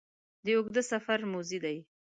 [0.45, 1.77] د اوږده سفر موزې دي